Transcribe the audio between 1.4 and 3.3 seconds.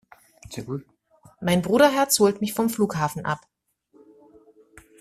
Mein Bruderherz holt mich vom Flughafen